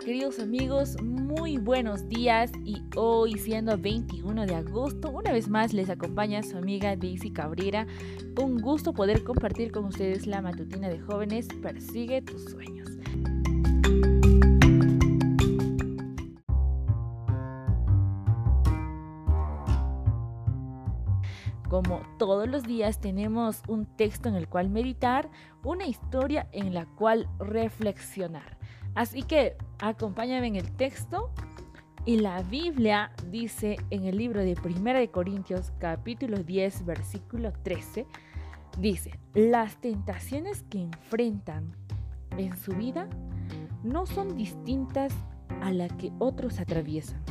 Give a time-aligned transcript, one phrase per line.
[0.00, 5.90] Queridos amigos, muy buenos días y hoy siendo 21 de agosto, una vez más les
[5.90, 7.86] acompaña su amiga Daisy Cabrera.
[8.40, 12.88] Un gusto poder compartir con ustedes la matutina de jóvenes Persigue tus sueños.
[21.68, 25.30] Como todos los días tenemos un texto en el cual meditar,
[25.62, 28.61] una historia en la cual reflexionar.
[28.94, 31.30] Así que acompáñame en el texto.
[32.04, 38.06] Y la Biblia dice en el libro de Primera de Corintios capítulo 10 versículo 13,
[38.78, 41.76] dice, las tentaciones que enfrentan
[42.36, 43.08] en su vida
[43.84, 45.12] no son distintas
[45.60, 47.22] a las que otros atraviesan.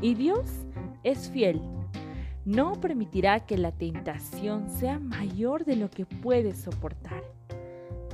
[0.00, 0.66] Y Dios
[1.04, 1.60] es fiel.
[2.44, 7.22] No permitirá que la tentación sea mayor de lo que puedes soportar.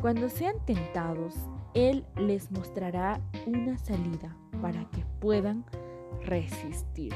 [0.00, 1.34] Cuando sean tentados,
[1.76, 5.62] él les mostrará una salida para que puedan
[6.24, 7.12] resistir.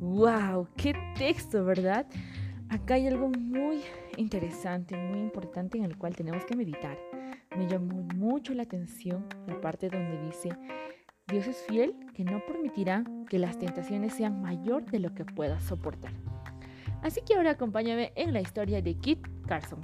[0.00, 0.66] ¡Wow!
[0.76, 2.04] ¡Qué texto, ¿verdad?
[2.68, 3.82] Acá hay algo muy
[4.16, 6.98] interesante, muy importante en el cual tenemos que meditar.
[7.56, 10.48] Me llamó mucho la atención la parte donde dice,
[11.28, 15.62] Dios es fiel que no permitirá que las tentaciones sean mayor de lo que puedas
[15.62, 16.12] soportar.
[17.02, 19.80] Así que ahora acompáñame en la historia de Kit Carson.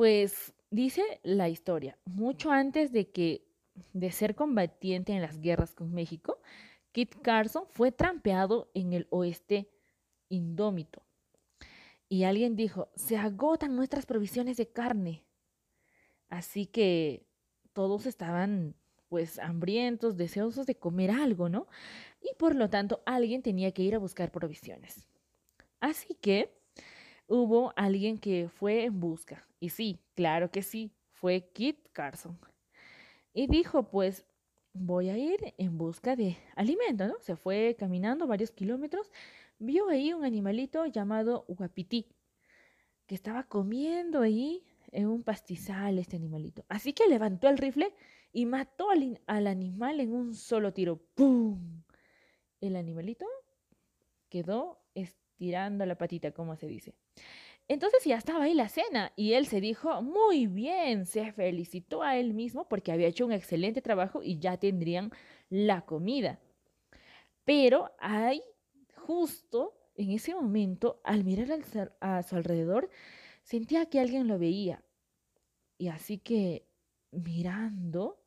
[0.00, 3.46] Pues dice la historia, mucho antes de que
[3.92, 6.40] de ser combatiente en las guerras con México,
[6.92, 9.68] Kit Carson fue trampeado en el oeste
[10.30, 11.02] indómito.
[12.08, 15.22] Y alguien dijo, se agotan nuestras provisiones de carne.
[16.30, 17.26] Así que
[17.74, 18.76] todos estaban
[19.10, 21.66] pues hambrientos, deseosos de comer algo, ¿no?
[22.22, 25.06] Y por lo tanto alguien tenía que ir a buscar provisiones.
[25.78, 26.58] Así que
[27.30, 29.46] hubo alguien que fue en busca.
[29.60, 32.38] Y sí, claro que sí, fue Kit Carson.
[33.32, 34.26] Y dijo, pues
[34.72, 37.14] voy a ir en busca de alimento, ¿no?
[37.20, 39.10] Se fue caminando varios kilómetros,
[39.58, 42.08] vio ahí un animalito llamado guapití,
[43.06, 46.64] que estaba comiendo ahí en un pastizal este animalito.
[46.68, 47.94] Así que levantó el rifle
[48.32, 50.96] y mató al, al animal en un solo tiro.
[51.14, 51.82] ¡Pum!
[52.60, 53.26] El animalito
[54.28, 56.94] quedó estirando la patita, como se dice.
[57.68, 62.16] Entonces ya estaba ahí la cena y él se dijo, muy bien, se felicitó a
[62.16, 65.12] él mismo porque había hecho un excelente trabajo y ya tendrían
[65.48, 66.40] la comida.
[67.44, 68.42] Pero hay
[68.96, 71.60] justo en ese momento, al mirar
[72.00, 72.90] a su alrededor,
[73.42, 74.82] sentía que alguien lo veía.
[75.78, 76.66] Y así que
[77.10, 78.20] mirando,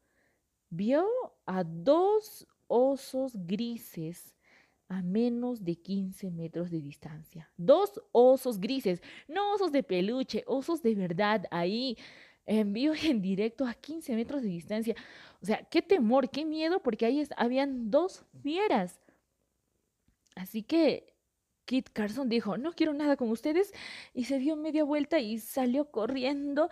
[0.70, 1.06] vio
[1.46, 4.36] a dos osos grises
[4.94, 7.52] a menos de 15 metros de distancia.
[7.58, 11.98] Dos osos grises, no osos de peluche, osos de verdad ahí
[12.46, 14.96] en vivo y en directo a 15 metros de distancia.
[15.42, 19.00] O sea, qué temor, qué miedo, porque ahí habían dos fieras.
[20.36, 21.16] Así que
[21.66, 23.74] Kit Carson dijo, no quiero nada con ustedes,
[24.14, 26.70] y se dio media vuelta y salió corriendo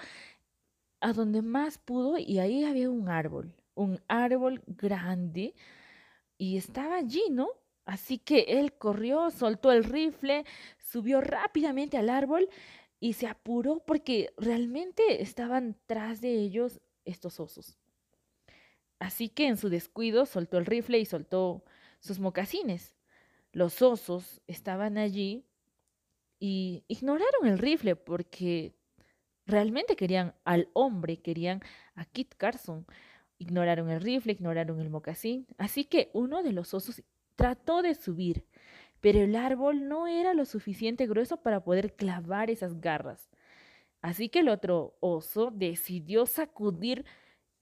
[1.00, 5.56] a donde más pudo, y ahí había un árbol, un árbol grande,
[6.38, 7.50] y estaba allí, ¿no?
[7.92, 10.46] Así que él corrió, soltó el rifle,
[10.78, 12.48] subió rápidamente al árbol
[13.02, 17.78] y se apuró porque realmente estaban tras de ellos estos osos.
[18.98, 21.66] Así que en su descuido soltó el rifle y soltó
[22.00, 22.96] sus mocasines.
[23.52, 25.44] Los osos estaban allí
[26.40, 28.74] y ignoraron el rifle porque
[29.46, 31.60] realmente querían al hombre, querían
[31.96, 32.86] a Kit Carson.
[33.38, 35.46] Ignoraron el rifle, ignoraron el mocasín.
[35.58, 37.04] Así que uno de los osos
[37.42, 38.46] Trató de subir,
[39.00, 43.32] pero el árbol no era lo suficiente grueso para poder clavar esas garras.
[44.04, 47.04] Así que el otro oso decidió sacudir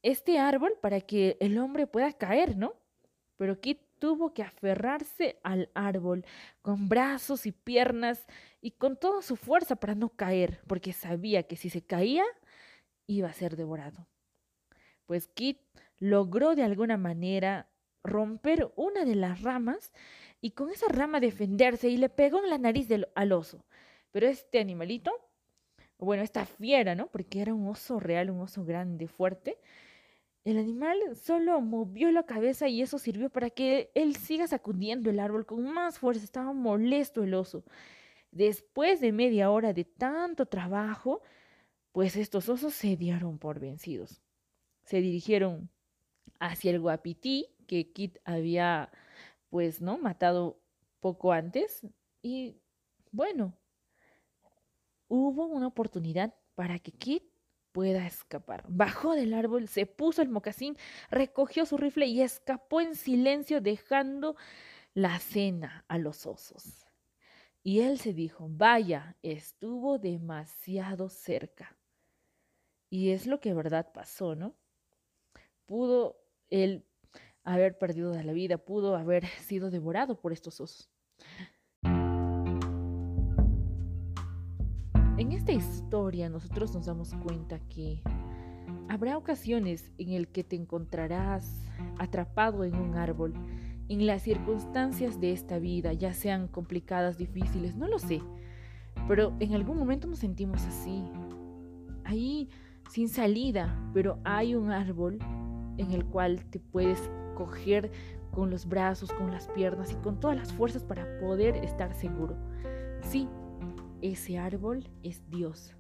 [0.04, 2.74] este árbol para que el hombre pueda caer, ¿no?
[3.38, 6.26] Pero Kit tuvo que aferrarse al árbol
[6.62, 8.28] con brazos y piernas
[8.60, 12.26] y con toda su fuerza para no caer, porque sabía que si se caía
[13.08, 14.10] iba a ser devorado.
[15.06, 15.62] Pues Kit
[16.00, 17.70] logró de alguna manera
[18.04, 19.92] romper una de las ramas
[20.42, 23.66] y con esa rama defenderse y le pegó en la nariz del, al oso.
[24.12, 25.12] Pero este animalito,
[25.98, 27.08] bueno, esta fiera, ¿no?
[27.08, 29.60] Porque era un oso real, un oso grande, fuerte.
[30.46, 35.20] El animal solo movió la cabeza y eso sirvió para que él siga sacudiendo el
[35.20, 36.24] árbol con más fuerza.
[36.24, 37.64] Estaba molesto el oso.
[38.32, 41.22] Después de media hora de tanto trabajo,
[41.92, 44.22] pues estos osos se dieron por vencidos.
[44.84, 45.70] Se dirigieron
[46.40, 48.92] hacia el guapití que Kit había,
[49.50, 50.00] pues, ¿no?
[50.00, 50.60] Matado
[51.00, 51.86] poco antes.
[52.24, 52.58] Y
[53.12, 53.54] bueno,
[55.08, 57.24] hubo una oportunidad para que Kit
[57.72, 58.66] pueda escapar.
[58.68, 60.78] Bajó del árbol, se puso el mocasín,
[61.12, 64.36] recogió su rifle y escapó en silencio dejando
[64.96, 66.88] la cena a los osos.
[67.62, 71.78] Y él se dijo, vaya, estuvo demasiado cerca.
[72.90, 74.56] Y es lo que verdad pasó, ¿no?
[75.68, 76.20] Pudo
[76.50, 76.89] él
[77.44, 80.90] haber perdido la vida, pudo haber sido devorado por estos osos.
[85.18, 88.02] En esta historia nosotros nos damos cuenta que
[88.88, 91.46] habrá ocasiones en el que te encontrarás
[91.98, 93.34] atrapado en un árbol,
[93.90, 98.22] en las circunstancias de esta vida, ya sean complicadas, difíciles, no lo sé,
[99.08, 101.04] pero en algún momento nos sentimos así,
[102.06, 102.50] ahí
[102.90, 105.20] sin salida, pero hay un árbol
[105.78, 107.10] en el cual te puedes
[107.40, 107.90] coger
[108.32, 112.36] con los brazos, con las piernas y con todas las fuerzas para poder estar seguro.
[113.02, 113.30] Sí,
[114.02, 115.74] ese árbol es Dios.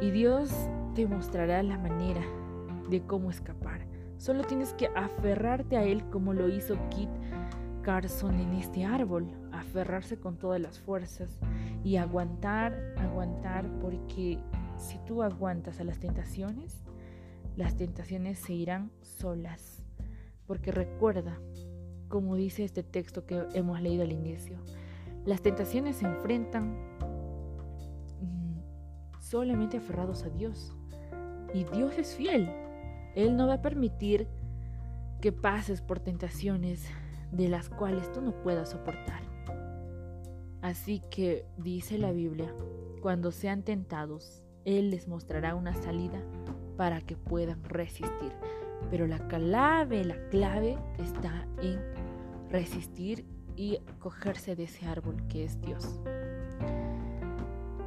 [0.00, 0.52] Y Dios
[0.94, 2.22] te mostrará la manera
[2.88, 3.84] de cómo escapar.
[4.18, 7.10] Solo tienes que aferrarte a Él como lo hizo Kit
[7.82, 9.26] Carson en este árbol.
[9.50, 11.40] Aferrarse con todas las fuerzas
[11.82, 14.38] y aguantar, aguantar, porque
[14.78, 16.84] si tú aguantas a las tentaciones,
[17.56, 19.81] las tentaciones se irán solas.
[20.46, 21.38] Porque recuerda,
[22.08, 24.58] como dice este texto que hemos leído al inicio,
[25.24, 26.74] las tentaciones se enfrentan
[28.20, 30.74] mm, solamente aferrados a Dios.
[31.54, 32.50] Y Dios es fiel.
[33.14, 34.26] Él no va a permitir
[35.20, 36.86] que pases por tentaciones
[37.30, 39.22] de las cuales tú no puedas soportar.
[40.60, 42.54] Así que dice la Biblia,
[43.00, 46.22] cuando sean tentados, Él les mostrará una salida
[46.76, 48.32] para que puedan resistir.
[48.90, 51.80] Pero la clave, la clave está en
[52.50, 53.24] resistir
[53.56, 56.00] y cogerse de ese árbol que es Dios.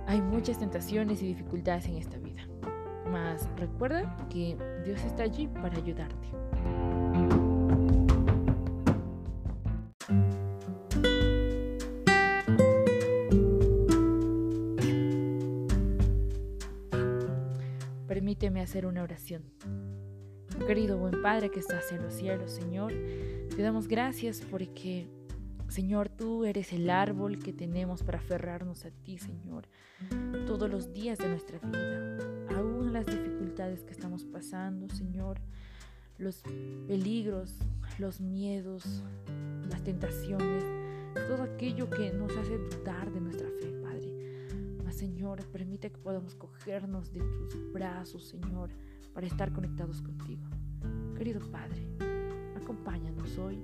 [0.08, 2.44] Hay muchas tentaciones y dificultades en esta vida,
[3.10, 6.28] mas recuerda que Dios está allí para ayudarte.
[18.08, 19.44] Permíteme hacer una oración.
[20.60, 22.92] Querido buen Padre que estás en los cielos, Señor,
[23.56, 25.08] te damos gracias porque
[25.70, 29.68] Señor, tú eres el árbol que tenemos para aferrarnos a ti, Señor,
[30.48, 32.18] todos los días de nuestra vida,
[32.56, 35.40] aún las dificultades que estamos pasando, Señor,
[36.18, 36.44] los
[36.88, 37.58] peligros,
[38.00, 39.04] los miedos,
[39.70, 40.64] las tentaciones,
[41.28, 44.48] todo aquello que nos hace dudar de nuestra fe, Padre.
[44.84, 48.70] Mas, Señor, permite que podamos cogernos de tus brazos, Señor,
[49.16, 50.44] para estar conectados contigo.
[51.18, 51.82] Querido Padre,
[52.56, 53.64] acompáñanos hoy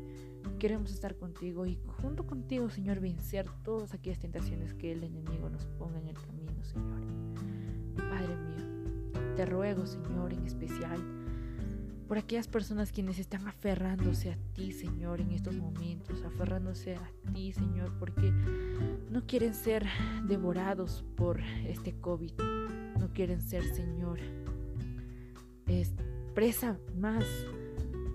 [0.60, 5.66] Queremos estar contigo y junto contigo, Señor, vencer todas aquellas tentaciones que el enemigo nos
[5.66, 7.02] ponga en el camino, Señor.
[7.96, 11.00] Padre mío, te ruego, Señor, en especial
[12.08, 17.54] por aquellas personas quienes están aferrándose a ti, Señor, en estos momentos, aferrándose a ti,
[17.54, 18.32] Señor, porque
[19.10, 19.88] no quieren ser
[20.28, 22.34] devorados por este COVID,
[23.00, 24.20] no quieren ser, Señor,
[26.34, 27.26] presa más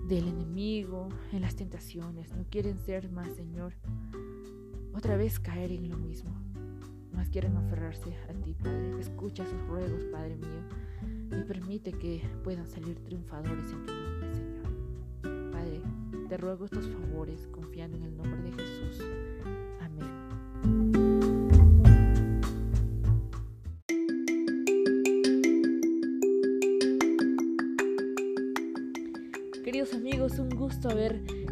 [0.07, 2.33] del enemigo, en las tentaciones.
[2.33, 3.73] No quieren ser más, Señor,
[4.93, 6.31] otra vez caer en lo mismo.
[7.13, 8.99] Más quieren aferrarse a ti, Padre.
[8.99, 10.61] Escucha sus ruegos, Padre mío,
[11.31, 15.51] y permite que puedan salir triunfadores en tu nombre, Señor.
[15.51, 15.81] Padre,
[16.29, 18.46] te ruego estos favores confiando en el nombre de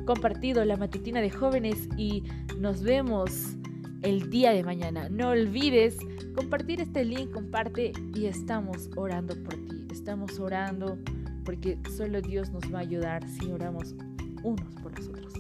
[0.06, 2.24] compartido la matutina de jóvenes y
[2.60, 3.56] nos vemos
[4.02, 5.10] el día de mañana.
[5.10, 5.98] No olvides
[6.36, 9.88] compartir este link, comparte y estamos orando por ti.
[9.92, 10.98] Estamos orando
[11.44, 13.96] porque solo Dios nos va a ayudar si oramos
[14.44, 15.34] unos por los otros.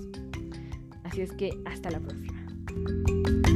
[1.03, 3.54] Así es que hasta la próxima.